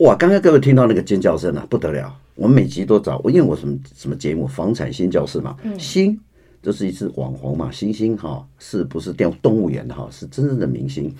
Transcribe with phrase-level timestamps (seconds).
[0.00, 2.10] 哇，刚刚各位听到那个尖叫声啊，不得了！
[2.34, 6.18] 我们每集都找，因为我什么什么节目，房产新教室嘛，新。
[6.62, 10.08] 这是一只网红嘛，星星哈，是不是电动物园的哈？
[10.10, 11.14] 是真正的明星。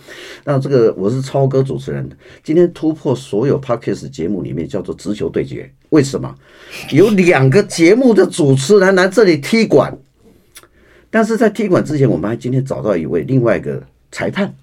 [0.44, 2.08] 那这个我是超哥主持人，
[2.42, 5.70] 今天突破所有 Podcast 节目里面叫做直球对决。
[5.90, 6.34] 为什么？
[6.90, 9.94] 有两个节目的主持人来这里踢馆，
[11.10, 14.54] 但是在踢馆之前，我们还今天找到一位另外一个裁判，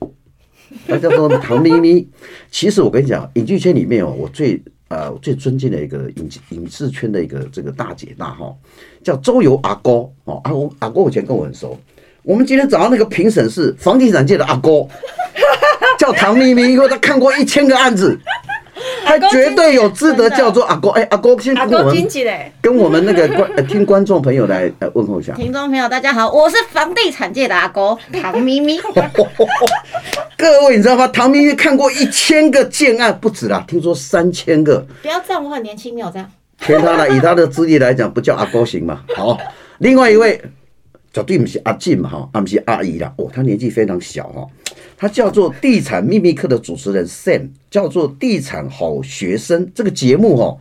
[0.88, 2.08] 他叫做唐咪咪。
[2.50, 4.62] 其实我跟你讲，影剧圈里面哦，我最。
[4.90, 8.56] 呃，最尊敬的一个影影视圈的一个这个大姐大哈，
[9.04, 9.92] 叫周游阿哥
[10.24, 11.78] 哦，阿哥阿哥以前跟我很熟。
[12.24, 14.88] 我们今天早上那个评审是房地产界的阿哥，
[16.00, 18.18] 叫唐咪咪，因为他看过一千个案子。
[19.08, 22.08] 他绝对有资格叫做阿哥，哎，阿哥先跟我们
[22.62, 25.34] 跟我们那个观听观众朋友来呃问候一下。
[25.34, 28.78] 听众朋友大家好，我是房地产界的阿哥唐咪咪。
[30.38, 31.08] 各位你知道吗？
[31.08, 34.86] 唐咪咪看过一千个建案不止啦，听说三千个。
[35.02, 36.30] 不要这样，我很年轻，没有这样。
[36.60, 39.00] 天他的，以他的资历来讲，不叫阿哥行吗？
[39.16, 39.38] 好，
[39.78, 40.42] 另外一位
[41.14, 44.48] 绝对不是阿静嘛哈，阿不是阿姨啦，哦，他年纪非常小哈。
[44.96, 50.58] 他叫做《地产秘密课》的主持人 Sam，叫做《地产好学生》这个节目哦，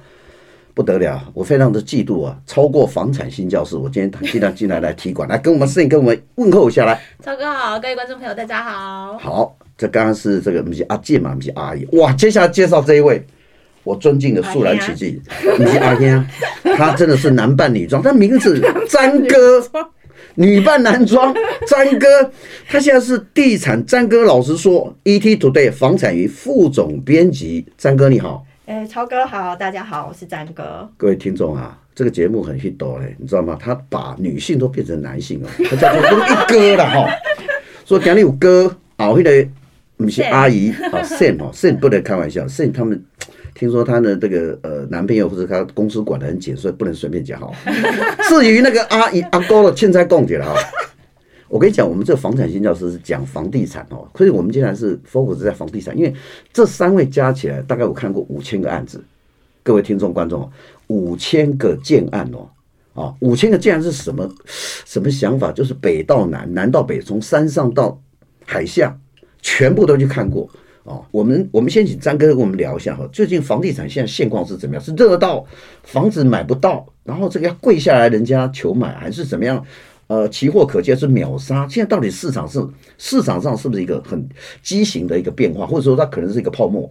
[0.75, 3.77] 不得了，我非常的嫉妒啊，超过房产新教室。
[3.77, 7.01] 我今天尽量进来来踢馆，来跟我们 Sam 跟我们问候一下来。
[7.23, 9.17] 超哥好，各位观众朋友大家好。
[9.19, 12.13] 好，这刚刚是这个不是阿健嘛，不是阿姨哇。
[12.13, 13.25] 接下来介绍这一位，
[13.85, 15.21] 我尊敬的肃然起敬，
[15.59, 16.27] 你是阿天，
[16.77, 19.63] 他真的是男扮女装，他名字詹哥。
[20.35, 21.35] 女扮男装，
[21.67, 22.07] 詹哥，
[22.69, 24.25] 他现在是地产詹哥。
[24.25, 28.45] 老实说，ET Today 房产鱼副总编辑，詹哥你好。
[28.67, 30.89] 哎、欸，超哥好，大家好，我是詹哥。
[30.97, 33.57] 各位听众啊，这个节目很 hit 嘞，你知道吗？
[33.61, 37.09] 他把女性都变成男性哦，他叫做一哥了哈。
[37.87, 39.49] 说讲你有哥，哦，那个
[39.97, 43.05] 不是阿姨啊，Sam 哦，Sam 不能开玩笑，Sam 他们。
[43.59, 47.51] 听说她的这个呃男朋友或者她公司管得很紧，所以不能随便讲哈。
[48.29, 50.55] 至于那个阿姨阿哥的凊彩讲起来哈，
[51.49, 56.15] 我跟你讲，我们这个房产新教师是讲房地产哦，所以我们竟然是 focus 在房地产，因为
[56.53, 59.03] 这三位加起来大概我看过五千个案子，
[59.63, 60.51] 各位听众观众，
[60.89, 64.29] 五千个建案哦，啊，五千个建案是什么
[64.85, 65.51] 什么想法？
[65.51, 67.99] 就是北到南，南到北，从山上到
[68.45, 68.95] 海下，
[69.41, 70.47] 全部都去看过。
[70.87, 74.83] 哦，我们我们先请张哥跟我们聊一下哈，最近房地产现在现况是怎么样？
[74.83, 75.45] 是热到
[75.83, 79.63] 房子买不到，然后这个要跪下来人家求买，还是怎么样？
[80.07, 81.67] 呃，期货可见是秒杀？
[81.69, 82.65] 现在到底市场是
[82.97, 84.25] 市场上是不是一个很
[84.63, 86.89] 畸形的一个变化，或者说它可能是一个泡沫？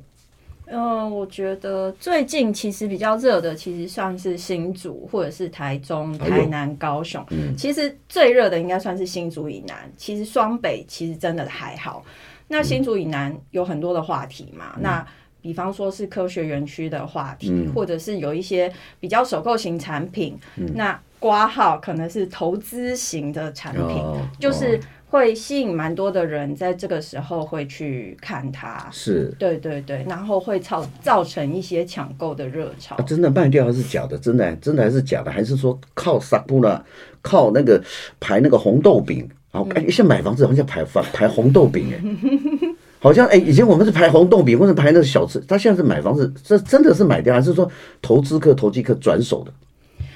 [0.65, 7.21] 呃，我觉得最近其实比较热的，其实算是新竹或者是台中、台南、高雄。
[7.21, 12.03] 哎嗯、其实最热的应该算是新竹以南，其实双北其实真的还好。
[12.47, 14.73] 那新竹以南有很多的话题嘛？
[14.75, 15.07] 嗯、那
[15.41, 20.37] 比方说是科学园区的话题，嗯、或者是有一些比较首购型产品。
[20.55, 24.79] 嗯、那挂号可能是投资型的产品，哦、就是
[25.09, 28.87] 会吸引蛮多的人在这个时候会去看它。
[28.91, 32.95] 是，对对对，然后会造造成一些抢购的热潮。
[32.95, 34.17] 啊、真的卖掉还是假的？
[34.17, 35.31] 真的真的还是假的？
[35.31, 36.83] 还是说靠撒布呢，
[37.23, 37.83] 靠那个
[38.19, 39.27] 排那个红豆饼？
[39.55, 42.03] 好，哎，现在买房子好像排排排红豆饼哎，
[42.99, 47.71] 好像哎，以前我们是排红豆饼或者排那个小吃，他现在是买房子，这真的是买掉还是说
[48.01, 49.53] 投资客、投机客转手的？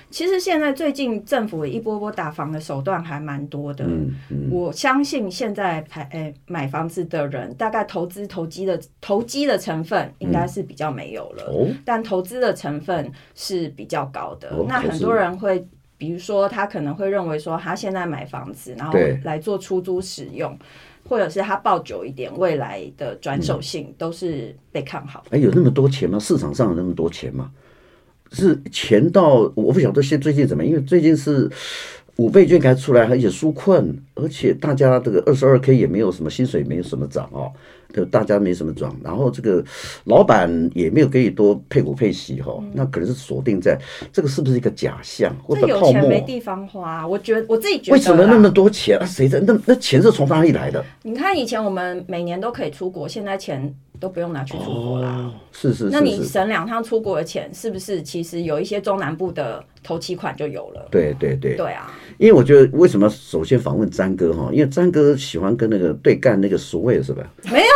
[0.10, 15.66] 其实现在最近政府一波波打房的手段还蛮多的，嗯嗯，我相信现在排哎买房子的人，大概投资投机的投机的成分应该是比较没有了，哦，但投资的成分是比较高的，那很多人会。
[16.00, 20.58] 比如说，他可能会认为说，他现在买房子，然后来做出租使用，
[21.08, 25.26] 或者是他抱久一点，未来的转手性都是被看好。
[25.30, 26.18] 哎、嗯，有那么多钱吗？
[26.18, 27.52] 市场上有那么多钱吗？
[28.32, 30.64] 是钱到我不晓得，现最近怎么？
[30.64, 31.52] 因为最近是
[32.16, 37.52] 五倍券开出来，而且纾困，而且大家这个二十二 K 也没有什么薪水，没有什么涨哦。
[37.94, 39.64] 就大家没什么装，然后这个
[40.06, 43.80] 老板也没有给你多配股配息哈，嗯、那可能是锁定在
[44.14, 45.88] 这个是不是一个假象或者泡沫？
[45.88, 47.98] 有钱没地方花，我觉得我自己觉得。
[47.98, 49.06] 为什么那么多钱啊？
[49.06, 49.60] 谁在那？
[49.66, 50.84] 那钱是从哪里来的？
[51.04, 55.08] 你看以前我们每年都可以出国，现在钱都不用拿去出国了。
[55.08, 55.90] 哦，是是是。
[55.92, 60.88] 那你省两趟出国的钱，是不是其实有一些中南部的头期款就有了？
[60.92, 61.56] 对对对。
[61.56, 61.92] 对啊。
[62.18, 64.50] 因为我觉得为什么首先访问詹哥哈？
[64.52, 67.24] 因为詹哥喜欢跟那个对干那个所谓是吧？
[67.52, 67.68] 没有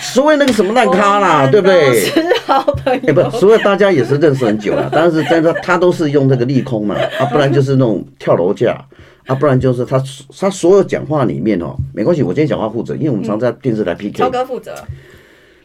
[0.00, 2.00] 所谓那个什么烂咖啦，对不对？
[2.00, 3.00] 是好朋友。
[3.08, 8.78] 哎，不，所谓大家也是认识很久了，但是但是他都是用那个利空嘛，啊，不然就是那种跳楼价，
[9.26, 10.02] 啊，不然就是他
[10.38, 14.18] 他所有讲话里面哦，没关系，我今天讲话负责，因为我们常在电视台 PK。
[14.18, 14.74] 超哥负责。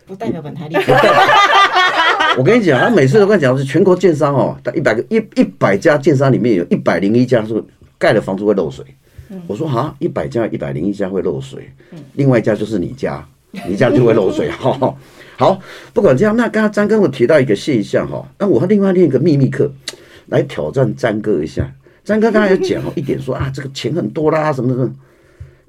[0.07, 0.97] 不代表本台立场。
[2.37, 7.63] 我跟你讲，他每次都跟你讲是全国建商哦，他一百个一一百家建商里面有一百零一家是
[7.97, 8.83] 盖的房子会漏水。
[9.47, 11.71] 我说哈，一百家一百零一家会漏水，
[12.15, 13.25] 另外一家就是你家，
[13.67, 14.49] 你这样就会漏水。
[14.51, 14.97] 好，
[15.37, 15.59] 好，
[15.93, 19.71] 不管这样，那刚刚詹哥我提到一个现象哈，那我另外练一个秘密课
[20.27, 21.71] 来挑战詹哥一下。
[22.03, 24.93] 张哥刚才有讲了一点说啊，这个钱很多啦，什么什么。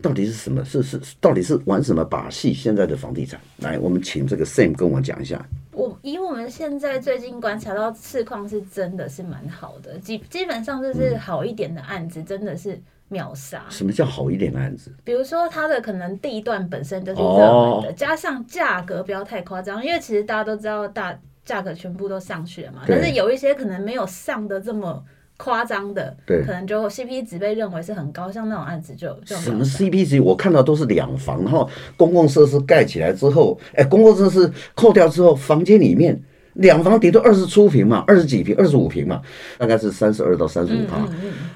[0.01, 0.65] 到底是什么？
[0.65, 2.53] 是是，到底是玩什么把戏？
[2.53, 5.41] 现在的房地产，来，我们请这个 Sam 跟我讲一下。
[5.71, 12.77] 我以我们现在最近观察到市况是真的是蛮好的，基基本上就是好一点的案子真的是
[13.13, 13.63] 秒杀。
[13.69, 14.91] 什么叫好一点的案子？
[15.05, 25.05] 比如说它的可能地段本身就是热门的，哦、加上价格不要太夸张，因为其实大家都知道大价格全部都上去了嘛，但是有一些可能没有上的这么。
[25.39, 36.23] 夸张的，对，可能就 CP 值被认为是很高，像那种案子就就什么 CP 值，我看到都是两房，然后公共设施盖起来之后，哎，公共设施扣掉之后，房间里面
[36.55, 39.21] 两房顶多二十出平嘛，二十几平，二十五平嘛，
[39.59, 41.09] 大概是三十二到三十五平。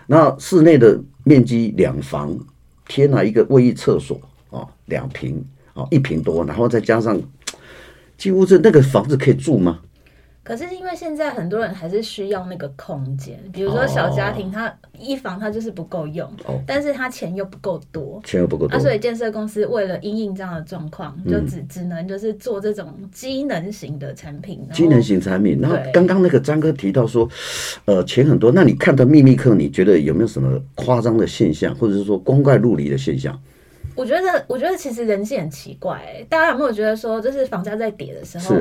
[0.06, 2.36] 那室内的面积两房，
[2.88, 4.20] 天哪，一个卫浴厕所
[4.50, 5.44] 啊，两平
[5.74, 7.20] 啊，一平多，然后再加上，
[8.16, 9.80] 几乎是那个房子可以住吗？
[10.46, 24.64] 可是因为现在很多人还是需要那个空间，比如说小家庭，他一房他就是不够用，哦、但是他钱又不够多，钱又不够多，啊，所以建设公司为了因应这样的状况，就只、嗯、只能就是做这种机能型的产品。
[24.72, 27.28] 机能型产品，然后刚刚那个张哥提到说，
[27.86, 33.36] 呃，钱很多，那你看到秘密客，你觉得有没有什么夸张的现象，或者是说光怪陆离的现象？
[33.96, 38.54] 我觉得，我觉得其实人性很奇怪、欸，大家有没有觉得说，就是房价在跌的时候，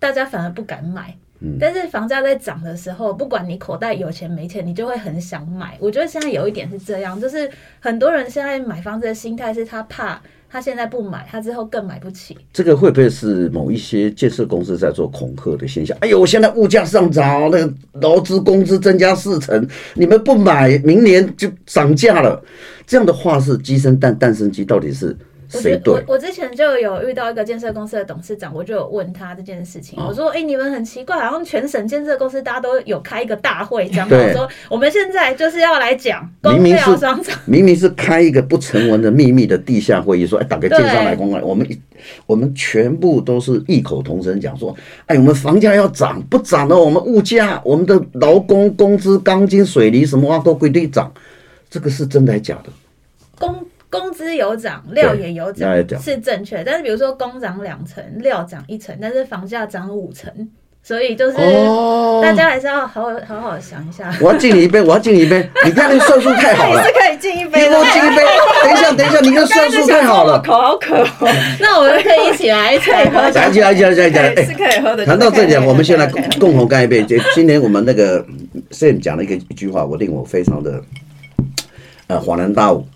[0.00, 1.14] 大家反而不敢买？
[1.60, 5.76] 但是房价在涨的时候，不管你口袋有钱没钱，你就会很想买。
[5.78, 7.48] 我觉得现在有一点是这样，就是
[7.78, 10.20] 很多人现在买房子的心态是他怕
[10.50, 12.36] 他现在不买，他之后更买不起。
[12.52, 15.96] 这个会不会是某一些建设公司在做恐吓的现象？
[16.00, 19.64] 哎呦，现在物价上涨，那个劳资工资增加四成，
[19.94, 22.42] 你们不买，明年就涨价了。
[22.84, 25.16] 这样的话是鸡生蛋，蛋生鸡，到底是？
[25.54, 29.98] 我觉得我我之前就有遇到一个建设公司的董事长，我就有问他这件事情。
[29.98, 34.06] 我说：“哎，你们很奇怪，好像全省建设公司大家都有开一个大会，这样。
[34.10, 41.66] 我说我们现在就是要来讲公料商场，明明是开一个不成文的秘密的地下会议，说哎，打个建商来公告，我们
[42.26, 51.10] 我们全部都是异口同声讲说，哎，我们房价要涨，不涨了，我们物价、我们的劳工工资、钢筋、水泥什么话都归堆涨，
[51.70, 52.70] 这个是真的还是假的？
[53.38, 53.54] 工。
[53.90, 55.70] 工资有涨，料也有涨，
[56.00, 56.62] 是正确。
[56.64, 60.30] 但是比如说工涨两成，料涨一成，但是房价涨五成，
[60.82, 61.36] 所以就是
[62.22, 64.12] 大家还是要好好好想一下。
[64.20, 65.48] 我要敬你一杯，我要敬你一杯。
[65.64, 67.62] 你看那算术太好了，是可以敬一杯。
[67.62, 68.22] 你给我敬一杯。
[68.64, 71.06] 等一下，等一下，你这算术太好了，口好渴。
[71.60, 73.20] 那我们可以一起来， 一起喝。
[73.20, 75.06] 来起，来，来，来，来， 是可以喝的。
[75.06, 76.06] 谈到这点，我们先来
[76.38, 77.02] 共同干一杯。
[77.34, 78.22] 今年我们那个
[78.70, 80.82] Sam 讲了一个一句话，我令我非常的
[82.08, 82.86] 呃恍然大悟。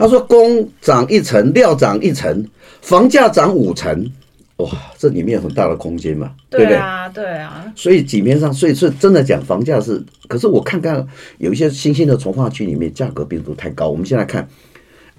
[0.00, 2.42] 他说：“工涨一成，料涨一成，
[2.80, 4.10] 房价涨五成，
[4.56, 6.74] 哇，这里面有很大的空间嘛，对不对？
[6.74, 7.70] 对啊，对啊。
[7.76, 11.06] 所以几面上，所以是真的讲房价是，可是我看看
[11.36, 13.90] 有一些新兴的从化区里面价格并不太高。
[13.90, 14.48] 我们先来看，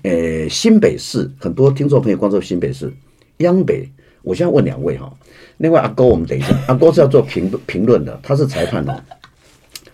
[0.01, 2.91] 呃，新北市很多听众朋友关注新北市，
[3.38, 3.88] 央北。
[4.24, 5.13] 我现在问两位哈，
[5.58, 9.03] 另外阿哥，我们等一下， 阿哥是要做评评论的，他是裁判的。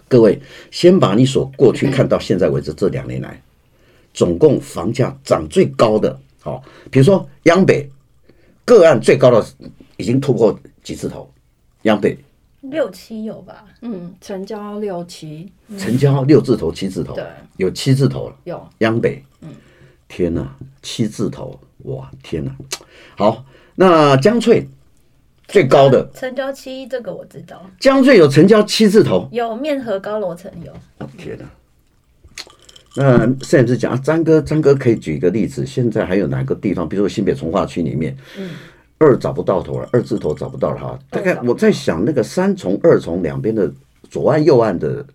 [0.08, 3.42] 各位先把你所过去看到现在为止这两年来。”
[4.18, 7.88] 总共房价涨最高的，好，比如说央北
[8.66, 9.46] 个案最高的
[9.96, 11.32] 已经突破几字头，
[11.84, 12.18] 央北。
[12.62, 13.64] 六七有吧？
[13.82, 17.24] 嗯，成交六七，成交六字头七字头，对，
[17.58, 18.68] 有七字头了，有。
[18.80, 19.50] 央北，嗯，
[20.08, 22.52] 天哪，七字头，哇，天哪，
[23.16, 23.46] 好，
[23.76, 24.68] 那江翠
[25.48, 26.10] 最高的。
[26.16, 31.46] 成交七，这个我知道，江翠有成交七字头，有面和高楼层有，哦，天哪。
[32.98, 35.64] 那甚至讲啊，张哥，张哥可以举一个例子。
[35.64, 38.50] 现在还有哪个地方，比如说新北从化区里面，嗯，
[38.98, 41.00] 二找不到头了，二字头找不到了哈。
[41.12, 43.72] 大概我在想，那个三重、二重两边的
[44.10, 45.06] 左岸、右岸的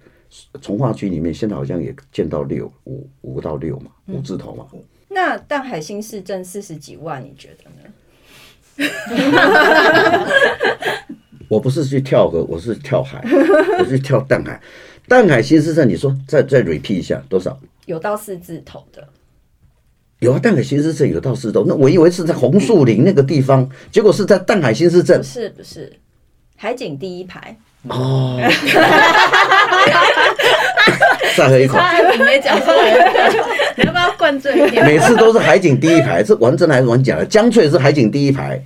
[0.61, 4.65] 从化区里面，现在好像也见到六五五到六嘛，五字头嘛。
[5.09, 7.91] 那淡海新市镇四十几万，你觉得呢？
[11.49, 13.23] 我不是去跳河，我是跳海，
[13.81, 14.63] 我是跳淡海。
[15.09, 17.59] 淡海新市镇，你说再再 repeat 一下多少？
[17.87, 19.09] 有到四字头的，
[20.21, 20.39] 有啊！
[20.39, 25.19] 淡海新市镇有到四字头，那我以为是在红树林那个地方，结果是在淡海新市镇。
[25.19, 25.93] 不是不是，
[26.57, 27.57] 海景第一排
[27.89, 28.41] 哦。
[31.37, 31.79] 再喝一口。
[32.25, 32.93] 没讲出来，
[33.77, 34.85] 你要不要灌醉一点？
[34.85, 37.25] 每次都是海景第一排，是玩真的还是玩假的？
[37.27, 38.63] 江翠是海景第一排，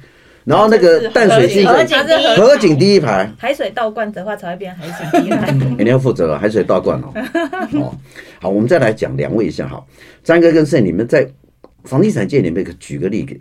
[0.46, 5.50] 然后那个淡水区河景第一，河景第一排，海水倒灌的话才会变海景第一排。
[5.82, 7.12] 你要负责了，海水倒灌哦。
[7.82, 7.92] 哦，
[8.40, 9.84] 好，我们再来讲两位一下哈，
[10.22, 11.28] 张哥跟 Sam，你们在
[11.82, 13.36] 房地产界里面举个例子，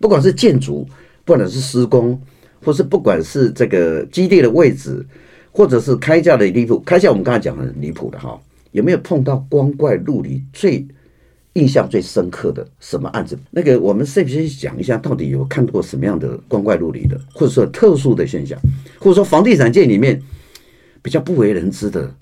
[0.00, 0.84] 不管是建筑，
[1.24, 2.20] 不管是施工，
[2.64, 5.06] 或是不管是这个基地的位置，
[5.52, 8.36] 或者是开价的离谱，开价我们刚才讲很离谱的哈，
[8.72, 10.84] 有没有碰到光怪陆离最？
[11.54, 13.36] 印象最深刻的什么案子？
[13.50, 18.58] 那个我们是不是讲一下，到底有看过什么样的光怪陆离的，或者说特殊的现象，
[18.98, 20.22] 或者说房地产界里面
[21.02, 22.14] 比较不为人知的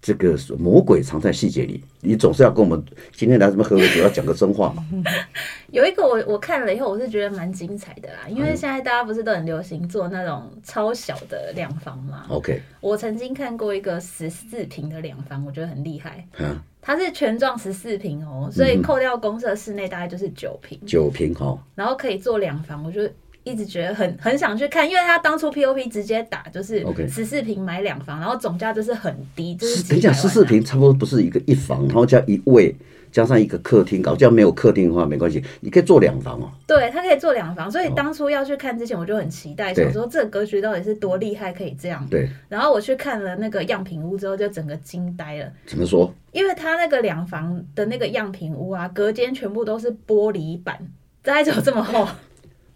[0.00, 1.82] 这个魔鬼藏在细节里？
[2.00, 4.86] 你总是要跟我们今天来这么喝个酒，要讲个真话嘛？
[5.70, 16.26] 有一个我我看了以后，我是觉得蛮精彩的啦，因为现在大家不是都很流行做那种超小的两房嘛？OK，我曾经看过一个十四平的两房，我觉得很厉害。
[16.38, 16.56] 嗯。
[16.80, 20.80] 它是全幢十四平哦，所以扣掉公设室内大概就是九平。
[20.86, 23.02] 九平哦，然后可以做两房，我就
[23.48, 32.74] 一直觉得很很想去看，因为他当初 POP 直接打就是十四平买两房，然后总价就是很低，就是等一下十四平差不多不是一个一房，然后加一卫。
[33.10, 36.52] 加上一个客厅，搞这样没有客厅的话没关系，你可以做两房哦。
[36.66, 42.06] 对，它可以做两房，所以当初要去看之前，我就很期待，想说这个格局到底是多厉害，可以这样。
[42.10, 42.28] 对。
[42.50, 45.50] 然后我去看了那个样品屋之后，就整个惊呆了。
[45.64, 46.12] 怎么说？
[46.32, 50.78] 因为他那个两房的那个样品屋啊，隔间全部都是玻璃板，
[51.22, 52.06] 大概只有这么厚。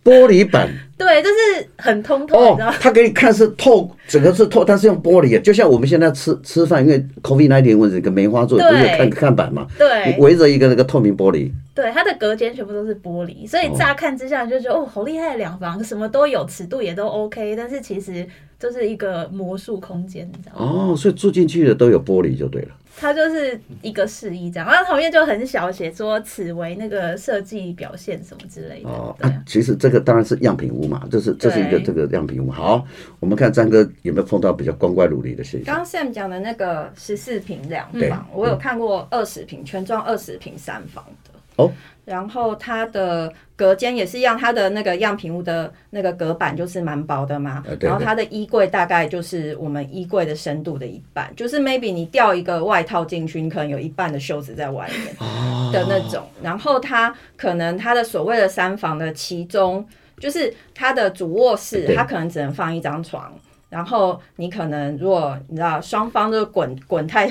[0.04, 0.68] 玻璃板，
[0.98, 18.26] 对，就是很通透，哦，他给你看是透，整个是透，但是用玻璃的，就像我们现在吃吃饭，因为 COVID-19 问题，跟梅花座不是看看板嘛，对，围着一个那个透明玻璃，对，它的隔间全部都是玻璃，所以乍看之下就觉得哦，好厉害的两房，什么都有，尺度也都 OK，但是其实
[18.58, 20.92] 就是一个魔术空间，你知道吗？
[20.92, 22.68] 哦，所以住进去的都有玻璃就对了。
[22.96, 28.88] 它就是一个示意这样，然后旁边就很小写说此为那个设计表现什么之类的。
[28.88, 32.50] 哦，啊啊、其实这个当然是样品屋嘛，这是这是一个这个样品屋。
[32.50, 32.86] 好，
[33.18, 35.74] 我们看张哥有没有碰到比较光怪陆离的现象。
[35.74, 41.31] 刚刚 Sam 讲的那个十四平两房，我有看过二十平全幢二十平三房的。
[41.56, 41.70] 哦。
[42.04, 47.62] 然后它的隔间也是一样，它的那个样品屋的那个隔板就是蛮薄的嘛。
[47.80, 56.26] 然后它的衣柜大概就是我们衣柜的深度的一半，就是 maybe 你掉一个外套进去，你可能有一半的袖子在外面的那种。
[56.42, 59.86] 然后它可能它的所谓的三房的其中，
[60.18, 63.32] 就是它的主卧室，它可能只能放一张床。
[63.70, 67.30] 然后你可能如果你知道双方都滚滚太。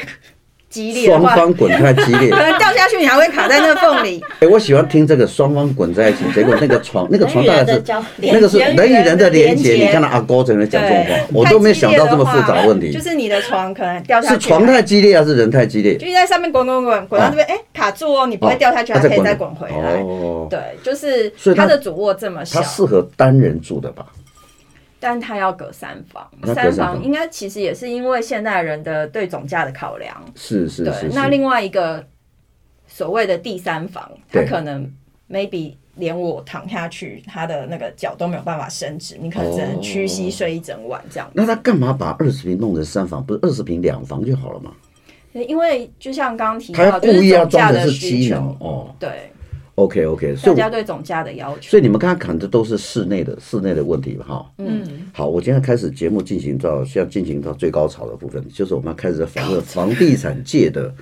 [0.71, 4.23] 激烈，双方滚太激烈， 可能掉下去，你还会卡在那缝里。
[4.39, 7.83] 哎，我喜欢听这个双方滚在一起，结果那个床，那个床大概是
[8.17, 9.73] 那个是人与人的连接。
[9.73, 12.91] 你看到阿哥在那讲这种话，我都没想到这么复杂的问题。
[12.91, 15.97] 就是你的床可能掉下去，是床太激烈还是人太激烈？
[15.97, 20.01] 就在上面滚滚滚，滚到这边，哎，卡住哦，你不会掉下去，还可以再滚回来。
[20.01, 24.05] 哦，对，就是它的主卧这么小，它适合单人住的吧？
[25.01, 30.15] 但他要隔三房，三房应该其实也是因为现代人的对总价的考量。
[30.35, 31.09] 是是是。
[31.11, 32.05] 那另外一个
[32.85, 34.87] 所谓的第三房，他可能
[35.27, 41.27] maybe 连我躺下去，他的那个脚都没有办法伸直，你可能只能屈膝睡一整晚这样。
[41.33, 44.71] 那他干嘛把二十平弄成三房，不是二十平两房就好了吗？
[45.33, 49.31] 因为就像刚刚提到，就是总价的需求哦，对。
[49.75, 51.69] OK OK，大家对总价的要求。
[51.69, 54.45] 所以你们刚刚谈的都是室内的室内的问题哈。
[54.57, 54.83] 嗯。
[55.13, 60.93] 好，我今天开始节目进行到现在进行到最高潮的部分，就是我们要开始在访问房地产界的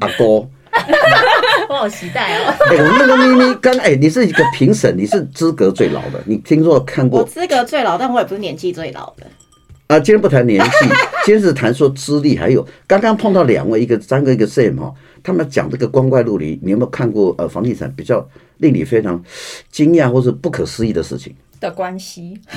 [0.00, 0.46] 阿哥。
[1.70, 2.54] 我好期待哦。
[2.70, 7.20] 哎，我们那个咪咪刚哎，你是一个评审，你是资格最老的，你听说看过？
[7.20, 9.26] 我资格最老，但我也不是年纪最老的。
[9.88, 10.70] 啊，今天不谈年纪，
[11.24, 14.92] 今天是谈说资历，还有刚刚碰到两位，一个三个，一个 Sam 哈。
[15.22, 17.34] 他们讲这个光怪陆离，你有没有看过？
[17.38, 18.26] 呃，房地产比较
[18.58, 19.22] 令你非常
[19.70, 22.38] 惊讶或是不可思议的事情的关系？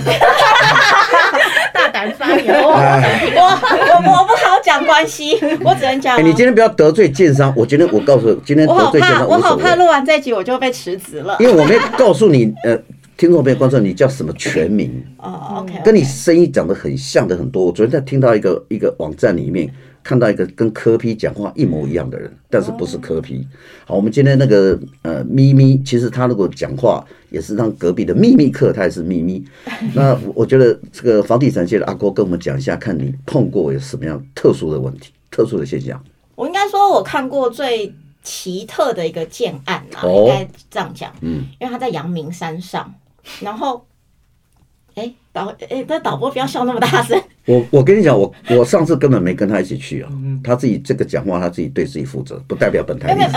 [1.73, 6.21] 大胆发言，我我我不好讲关系， 我只能讲、欸。
[6.23, 12.77] 你今天不要得罪建商，我今天我告诉今天得罪建商，我好怕录完这集我就被辞职了，因为我没告诉你，呃，
[13.21, 14.91] 听众朋友观众，你叫什么全名？
[15.19, 17.67] 哦，OK，跟你声音长得很像的很多。
[17.67, 19.71] 我昨天在听到一个一个网站里面。
[20.03, 23.47] 看到一个跟柯 P 讲话一模一样的人，但是不是柯 P。
[23.85, 29.45] 好，我们今天那个呃咪咪，其实他如果讲话也是让隔壁的秘密客，他也是咪咪。
[29.93, 36.03] 那我觉得这个房地产界的阿郭跟我们讲一下，看你碰过有什么样特殊的问题、特殊的现象。
[36.33, 41.13] 我应该说，我看过最奇特的一个建案啊，应该这样讲。
[41.21, 42.91] 嗯，因为他在阳明山上，
[43.41, 43.85] 然后。
[44.93, 47.17] 哎，导哎，那导播不要笑那么大声。
[47.45, 50.11] 我我跟你讲，我我上次根本没跟他一起去啊。
[50.43, 53.15] 他自己这个讲话，他自己对自己负责，不代表本台。
[53.15, 53.29] 没有，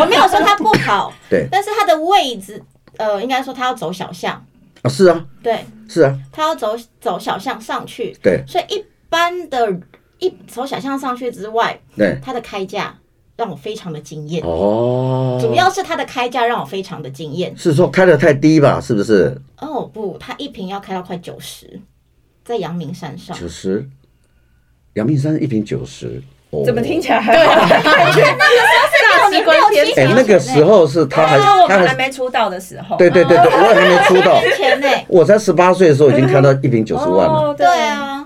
[0.00, 1.14] 我没有说他不好。
[1.30, 1.46] 对。
[1.48, 2.60] 但是他的位置，
[2.96, 4.44] 呃，应该说他要走小巷。
[4.82, 9.80] 啊，是啊，对，是啊，他要走走小巷上去，对，所以一般的，
[10.18, 12.92] 一走小巷上去之外，对，他的开价
[13.36, 18.80] 让我非常的惊艳哦，主要是它的开价让我非常的惊艳，是说开得太低吧？
[18.80, 19.36] 是不是？
[19.58, 21.80] 哦不，它一瓶要开到快九十，
[22.44, 23.88] 在阳明山上九十，
[24.92, 27.68] 阳明山一瓶九十，哦，怎么听起来还对，好？
[27.68, 28.62] 感觉那个
[28.92, 32.96] 时候是六年那个时候是他还哦，我还还没出道的时候。
[32.96, 37.50] 对对对对，我也还没出道，年前呢，我才十八岁的时候已经开到一瓶九十万了。
[37.50, 38.24] 哦，对，啊，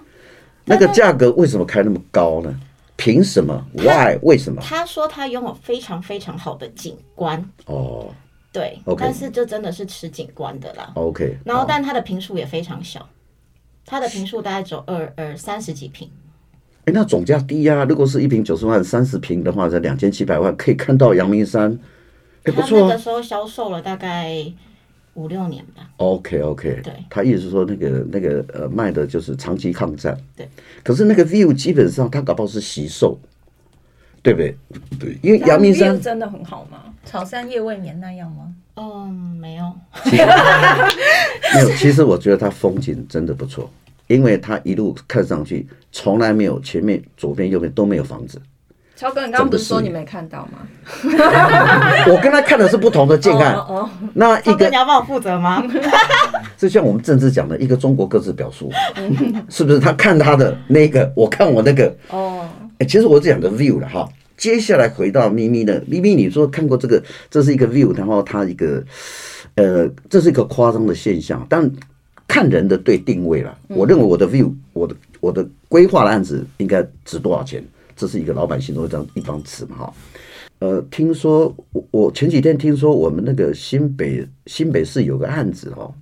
[0.66, 2.54] 那个价格为什么开那么高呢？
[2.98, 4.18] 凭什么？Why？
[4.22, 4.60] 为什么？
[4.60, 8.12] 他说他拥有非常非常好的景观，哦
[8.52, 10.90] 对 OK 但是这真的是吃景观的啦。
[10.96, 13.08] ，OK，然后，但他的平数也非常小，
[13.86, 16.10] 他的平数大概只有二二三十几平。
[16.86, 17.84] 哎，那总价低呀、啊。
[17.84, 21.78] 如果是一平九十万，三十平的话，才两千七百万，可以看到阳明山，
[22.42, 22.86] 哎，不他错啊。
[22.88, 24.34] 那个时候销售了大概
[25.18, 25.90] 五六年吧。
[25.96, 30.48] OK OK，对他意思是说那个那个呃卖的就是长期抗战，对。
[30.84, 33.18] 可是那个 view 基本上他搞不好是惜售，
[34.22, 34.56] 对不对？
[35.00, 36.84] 对，因为阳明山真的很好吗？
[37.04, 38.54] 草山夜未眠那样吗？
[38.76, 39.10] 嗯，
[39.40, 39.64] 没有。
[40.06, 43.68] 没有，其实我觉得它风景真的不错，
[44.06, 48.40] 因为它一路看上去从来没有前面左边右边都没有房子。
[48.98, 50.58] 超哥，你刚刚不是说你没看到吗？
[52.10, 55.62] 我跟他看的是不同的建案，哦哦那一个你要帮我负责吗？
[56.58, 58.72] 就像我们政治讲的一个中国各自表述，
[59.48, 59.78] 是不是？
[59.78, 61.94] 他看他的那个，我看我那个。
[62.10, 62.44] 哦，
[62.78, 64.08] 哎，其实我讲的 view 了哈。
[64.36, 67.00] 接下来回到咪咪的咪咪，你说看过这个，
[67.30, 68.82] 这是一个 view，然后它一个，
[69.54, 71.70] 呃，这是一个夸张的现象，但
[72.26, 73.56] 看人的对定位了。
[73.68, 77.62] 我认为我的 view，我的我的规划的案子应该值多少钱？
[77.98, 79.94] 这是一个老百姓的这样一张词嘛哈。
[80.60, 85.92] 呃，听说我我前几天听说我们那个新北新北市有个案子哈，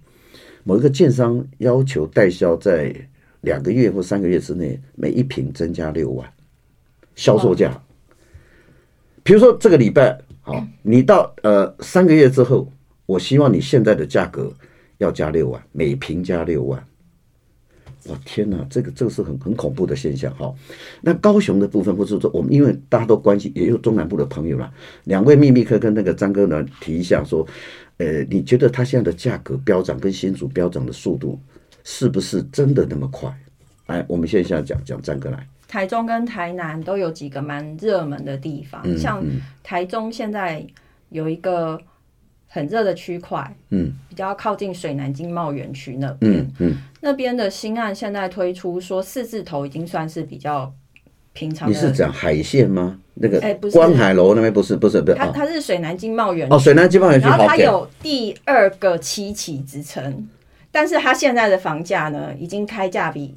[0.62, 2.94] 某一个建商要求代销在
[3.40, 6.30] 两个月或三个月之内，每一瓶增加六万，
[7.14, 7.82] 销售价。
[9.22, 12.70] 比如说这个礼拜，好，你到呃三个月之后，
[13.06, 14.52] 我希望你现在的价格
[14.98, 16.82] 要加六万，每瓶加六万。
[18.08, 20.52] 我天哪，这个这个是很很恐怖的现象哈。
[21.00, 24.72] 那高雄的部分，或是说我们因为大家都关系，也有中南部的朋友啦，
[25.04, 27.46] 两位秘密客跟那个张哥呢提一下说，
[27.98, 31.38] 呃，你觉得它现在的价格飙涨跟新竹飙涨的速度
[31.84, 33.32] 是不是真的那么快？
[33.86, 35.46] 来，我们现在讲讲张哥来。
[35.68, 39.24] 台中跟台南都有几个蛮热门的地方，嗯像
[39.62, 40.64] 台中现在
[41.10, 41.80] 有一个
[42.46, 50.72] 很热的区块，嗯，比较靠近水南经贸园区那边，嗯嗯，那边的新岸现在推出说四字头已经算是比较
[51.32, 51.74] 平常的。
[51.74, 52.98] 你是讲海线吗？
[53.18, 55.26] 那个哎不是观海楼那边不是不是不是啊？
[55.32, 60.28] 它它是水南经贸园哦，水南经贸园区然后它有第二个七期之称，
[60.70, 63.34] 但是它现在的房价呢，已经开价比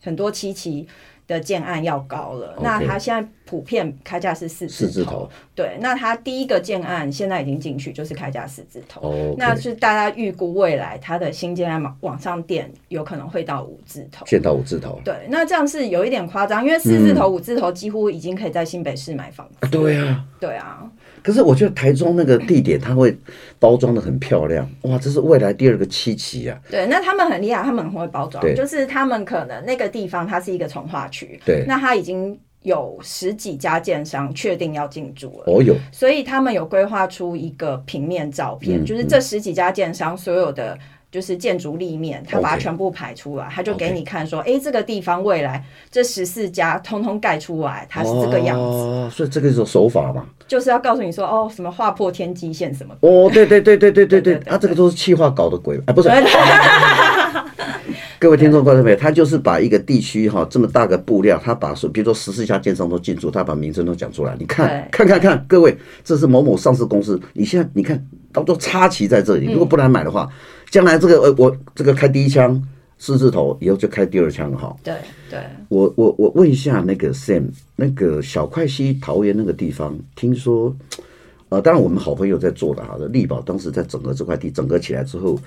[0.00, 0.86] 很多七期
[1.26, 2.56] 的建案要高了。
[2.62, 5.76] 那它现在普遍开价是四字头，四字头对。
[5.80, 9.00] 那它第一个建案现在已经进去，就是开价四字头。
[9.02, 14.24] 哦，那是大家预估未来它的新建案往往上垫，有可能会到五字头。
[14.26, 19.56] 见到五字头对，那这样是有一点夸张，因为四字头、五字头几乎已经可以在新北市买房子。
[19.60, 20.24] 啊，对啊。
[20.40, 20.90] 对啊，
[21.22, 23.16] 可是我觉得台中那个地点，它会
[23.58, 26.60] 包装的很漂亮，哇，这是未来第二个七期啊。
[26.70, 35.44] 对，那他们很厉害，他们很会包装对，就是他们可能那个地方它是一个从化区，对那它已经有十几家建商确定要进驻了。
[35.46, 40.78] 哦有，所以他们有规划出一个平面照片，嗯就是这十几家建商所有的
[41.12, 48.62] 就是建筑立面他把它全部排出来他就给你看说诶这个地方未来这十四家通通盖出来它是这个样子。
[48.62, 50.24] 哦所以这个是手法嘛。
[50.48, 56.08] 就是要告诉你说哦什么划破天际线什么哦对对对对对对对啊这个都是气话搞的鬼哎不是。
[58.18, 68.00] 各位听众观众朋友他就是把一个地区哈这么大个布料他把说比如说十四家建商都进驻他把名称都讲出来你看看看看各位这是某某上市公司你现在你看
[68.32, 70.28] 当做插旗在这里如果不来买的话
[70.72, 72.60] 将来这个呃我这个开第一枪
[72.96, 74.74] 四字头，以后就开第二枪了哈。
[74.82, 74.94] 对
[75.28, 80.74] 对，我我我问一下那个 Sam，那个小块溪桃园那个地方，听说，
[81.50, 85.38] 呃，当然我们好朋友在做的哈，力宝当时在整合这块地，整合起来之后，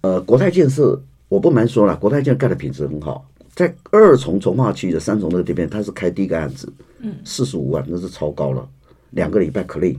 [0.00, 0.98] 呃，国泰建设，
[1.28, 8.66] 我不瞒说了，国泰建设盖的品质很好，在二重从化区的三重那个地边，他是开第一个案子，嗯，四十五万，那是超高了，
[9.10, 9.96] 两个礼拜 clean，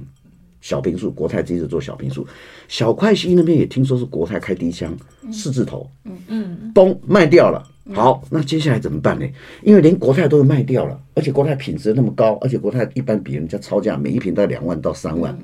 [0.61, 2.25] 小平数，国泰第一次做小平数，
[2.67, 4.95] 小块西那边也听说是国泰开第一枪，
[5.31, 7.67] 四字头，嗯嗯，嘣卖掉了。
[7.93, 9.25] 好，那接下来怎么办呢？
[9.63, 15.37] 因为连国泰都卖掉了，而且国泰品质那么高，而且国泰一般比人家超价，每一坪到两万到三万。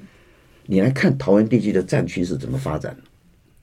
[0.67, 2.95] 你来看桃园地区的战区是怎么发展？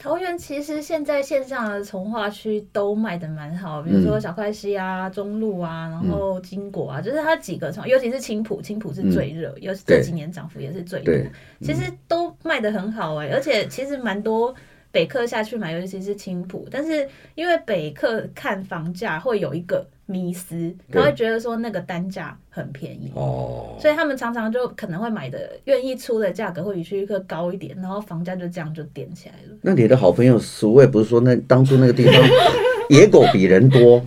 [0.04, 11.14] 桃园其实现在线上的从化区都卖的蛮好，比如说小块溪啊、中路啊，然后金果啊，嗯、就是它几个从，尤其是青浦，青浦是最热，尤其这几年涨幅也是最多，
[11.62, 14.54] 其实都卖的很好哎、欸，而且其实蛮多。
[14.92, 29.56] 北客下去买，尤其是青浦，但是因为北客看房价会有一个迷思，他会觉得说那个单价很便宜哦，所以他们常常就可能会买的愿意出的价格会比区域客高一点，然后房价就这样就点起来了。
[29.62, 32.14] 那你的好朋友苏卫不是说那当初那个地方
[32.90, 34.04] 野狗比人多，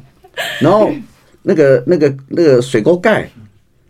[0.61, 0.91] 然后
[1.43, 3.29] 那个那个那个水沟盖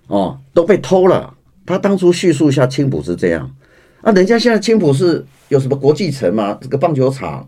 [0.08, 1.34] 哦都被偷了，
[1.66, 3.54] 他当初叙述一下青浦是这样，
[4.02, 5.26] 啊，人家现在青浦是。
[5.50, 6.58] 有什么国际城吗？
[6.60, 7.48] 这个棒球场，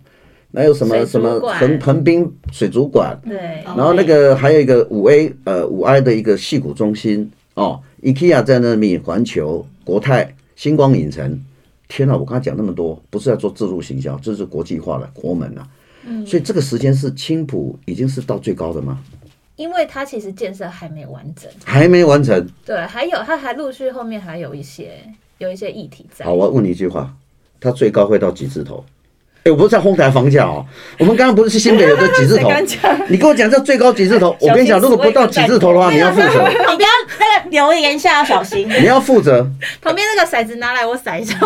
[0.54, 3.18] 还有什么什么横横滨水族馆？
[3.24, 11.40] 对，然后那个还有一个五 A 呃五 I 的一个戏谷中心哦，IKEA 在那里，环球、国泰、星光影城。
[11.88, 15.68] 天哪，我刚才讲那么多，不是在做自助行销，这是国际化的国门啊。
[16.06, 19.00] 嗯，所以这个时间是青浦已经是到最高的吗？
[19.56, 22.48] 因为它其实建设还没完整，还没完成。
[22.66, 24.94] 对，还有它还陆续后面还有一些
[25.40, 26.26] 有一些议题在。
[26.26, 27.14] 好，我要问你一句话。
[27.60, 28.86] 它最高会到几字头？
[29.40, 30.66] 哎、欸，我不是在哄抬房价哦。
[31.00, 32.52] 我们刚刚不是去新北有个几字头？
[33.08, 34.36] 你跟我讲这最高几字头？
[34.42, 36.48] 我跟你讲，如果不到几字头的话，你要负责。
[36.50, 36.88] 你 不要
[37.20, 38.68] 那个留言下要小心。
[38.68, 39.50] 你要负责。
[39.82, 41.38] 旁边那个骰子拿来，我骰一下。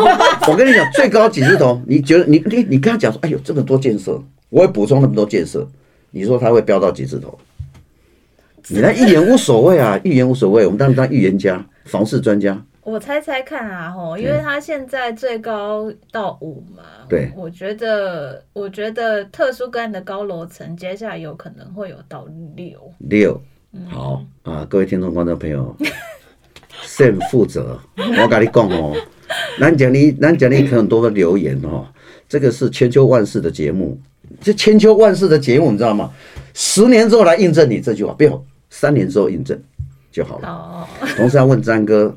[0.47, 1.79] 我跟你讲，最高几字头？
[1.87, 5.67] 你觉得你你你跟他讲说，哎呦，这么多建设，我会补充那么多建设。
[6.09, 7.37] 你说他会飙到几字头？
[8.69, 10.65] 你来预言无所谓啊，预言无所谓。
[10.65, 12.59] 我们当然当预言家，房市专家。
[12.85, 23.41] 我猜猜看啊，吼，因为它现在最高到五嘛，对，我觉得，我觉得特殊个案的高楼层，接下来有可能会有到六六，
[23.89, 25.73] 好啊，各位听众观众朋友，
[26.81, 27.79] 慎负责，
[28.21, 28.93] 我跟你讲哦，
[29.57, 31.87] 咱讲你，咱讲你很多的留言哦，
[32.27, 33.97] 这个是千秋万世的节目，
[34.41, 36.11] 这千秋万世的节目，你知道吗？
[36.53, 39.57] 十年之后来印证你这句话，不要三年之后印证
[40.11, 40.49] 就好了。
[40.49, 42.13] 哦，同时要问詹哥。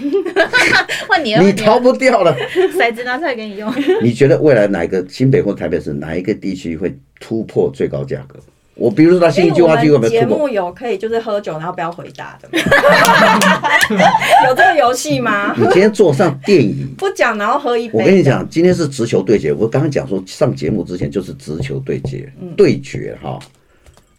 [1.08, 2.34] 换你，你逃不掉了。
[2.76, 3.72] 骰子拿出来给你用。
[4.02, 8.38] 你觉得未来哪一个新北或台北市哪一个地区会突破最高价格？
[8.76, 10.20] 我比如说他新计划区会不会突破？
[10.20, 12.48] 节目有可以就是喝酒然后不要回答的
[14.48, 15.54] 有这个游戏吗？
[15.54, 17.98] 你今天坐上电影不讲，然后喝一杯。
[17.98, 19.52] 我跟你讲，今天是直球对决。
[19.52, 23.38] 我刚刚讲说上节目之前就是直球对决，嗯、对决哈。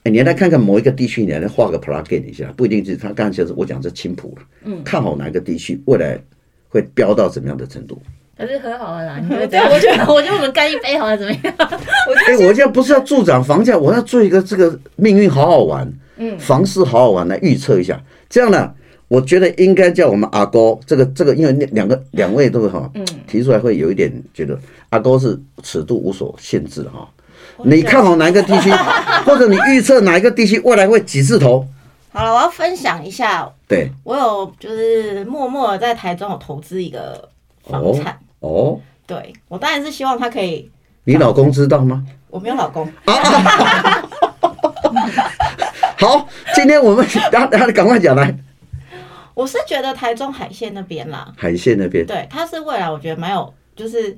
[0.03, 4.43] 哎，你来看看某一个地区，你来画个 plug 一下，不一定是他刚才就是我讲这青浦了。
[4.65, 6.19] 嗯，看好哪一个地区未来
[6.69, 8.01] 会飙到怎么样的程度？
[8.35, 9.59] 可是喝好了啦， 你觉得？
[9.69, 11.53] 我觉得，我觉得我们干一杯好了，怎么样？
[12.27, 15.87] 哎，我现在不是要助长房价，我要做一个这个命运好好玩，
[16.17, 18.01] 嗯，房市好好玩来预测一下。
[18.27, 18.73] 这样呢，
[19.07, 24.57] 我觉得应该叫我们阿高，这个这个，因为两个两位都哈，嗯，提出来会有一点觉得
[24.89, 27.07] 阿高是尺度无所限制哈。
[27.69, 28.71] 你看好哪一个地区，
[29.25, 31.65] 或者你预测哪一个地区未来会几字头？
[32.13, 33.49] 好了，我要分享一下。
[33.67, 37.29] 对，我有就是默默的在台中有投资一个
[37.63, 38.19] 房产。
[38.39, 40.69] 哦，哦对，我当然是希望他可以。
[41.05, 42.03] 你老公知道吗？
[42.29, 42.91] 我没有老公。
[45.97, 48.35] 好，今天我们然后然后赶快讲来。
[49.33, 54.17] 我是觉得台中海线那边啦，海线那边，对，它是未来我觉得蛮有就是。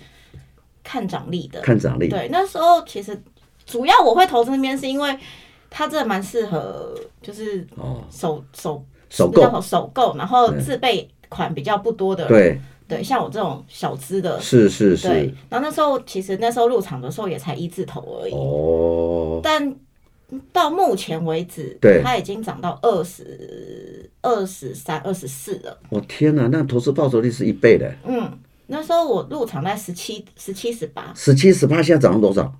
[0.86, 2.10] 看涨力的，看涨力。
[2.10, 3.18] 对，那时候其实
[3.66, 5.18] 主要我会投资那边，是因为
[5.70, 7.66] 它真的蛮适合，就是
[8.12, 15.08] 首首首购首购，然后自备款比较不多的，对对，像我这种小资的，是是是。
[15.08, 19.40] 对然后那时候其实那时候入场的时候也才一字头而已，哦。
[19.42, 19.76] 但
[20.52, 25.78] 到目前为止，对，它已经涨到二十二十三、二十四了。
[25.90, 28.32] 我天哪，那投资报酬率是一倍的，嗯。
[28.68, 32.52] 那时候我入场在十七、十七、十八，十七、十八，现在涨了多少？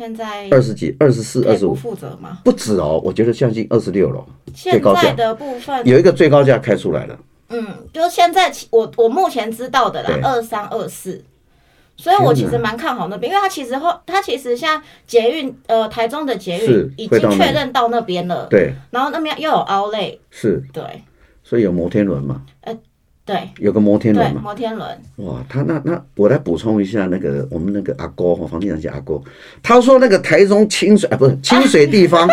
[0.00, 1.74] 现在二十几、二十四、二十五。
[1.74, 2.38] 负责吗？
[2.42, 4.24] 不止哦，我觉得将近二十六了。
[4.54, 7.18] 现在的部分有一个最高价开出来了。
[7.50, 11.22] 嗯，就现在我我目前知道的啦，二三二四。
[11.98, 18.46] 所以我其实蛮看好那边，因为它其实后它其实像捷运呃台中的捷运已经确认到那边了。
[18.48, 18.72] 对。
[18.90, 20.18] 然后那边又有 Outlet。
[20.30, 20.62] 是。
[20.72, 20.82] 对。
[21.44, 22.40] 所以有摩天轮嘛？
[22.62, 22.74] 呃。
[23.30, 24.40] 对，有个摩天轮嘛？
[24.42, 24.88] 摩天轮。
[25.18, 29.20] 哇，他那那我来补充一下，那个我们那个阿哥哈，房地产界阿哥，
[29.62, 32.28] 他说那个台中清水啊，不是 清水地方，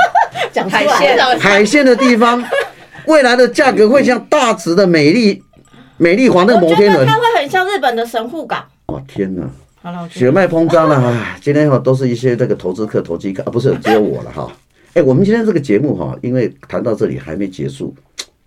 [0.52, 2.44] 讲海鲜海鲜的地方，
[3.06, 5.44] 未来的价格会像大直的美丽
[5.98, 8.66] 美丽华那个摩天轮，它会很像日本的神户港。
[8.88, 9.44] 哇天哪！
[9.84, 11.38] 好了，血脉膨胀了啊！
[11.40, 14.52] 今天哈都是一些这个投资客、投机客啊，不是只有我了哈。
[14.96, 17.94] 哎，我们今天这个节目哈，因为谈到这里还没结束。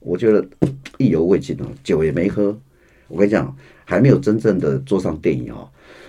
[0.01, 0.45] 我觉得
[0.99, 2.57] 意犹未尽哦，酒也没喝。
[3.09, 5.69] 我跟你讲，还没有真正的坐上电影哦。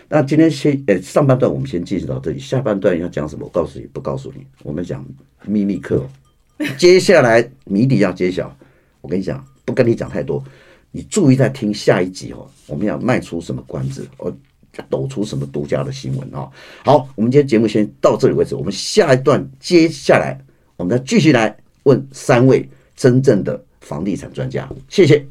[0.10, 3.46] 那今天先呃上半段我们先进行到这里，下半段要讲什么？
[3.46, 4.46] 我告诉你，不告诉你。
[4.64, 5.06] 我们讲
[5.46, 6.06] 秘密课，
[6.78, 8.56] 接下来谜底要揭晓。
[9.02, 10.44] 我跟你讲，不跟你讲太多，
[10.92, 12.50] 你注意在听下一集哦。
[12.68, 14.08] 我们要卖出什么关子？
[14.18, 14.34] 哦
[14.90, 16.50] 抖出什么独家的新闻啊？
[16.86, 18.56] 好，我们今天节目先到这里为止。
[18.56, 20.40] 我们下一段接下来，
[20.78, 24.70] 我们再继续来问三位真正的房地产专家。
[24.88, 25.28] 谢谢。